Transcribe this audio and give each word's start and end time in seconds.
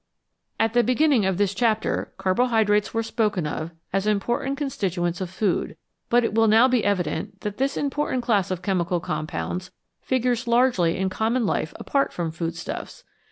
At 0.59 0.73
the 0.73 0.83
beginning 0.83 1.27
of 1.27 1.37
this 1.37 1.53
chapter 1.53 2.11
carbohydrates 2.17 2.91
were 2.91 3.03
spoken 3.03 3.45
of 3.45 3.69
as 3.93 4.07
important 4.07 4.57
constituents 4.57 5.21
of 5.21 5.29
food, 5.29 5.77
but 6.09 6.23
it 6.23 6.33
will 6.33 6.47
now 6.47 6.67
be 6.67 6.83
evident 6.83 7.41
that 7.41 7.57
this 7.57 7.77
important 7.77 8.23
class 8.23 8.49
of 8.49 8.63
chemical 8.63 8.99
com 8.99 9.27
pounds 9.27 9.69
figures 10.01 10.47
largely 10.47 10.97
in 10.97 11.09
common 11.11 11.45
life 11.45 11.71
apart 11.79 12.11
from 12.13 12.31
food 12.31 12.55
stuffs. 12.55 13.03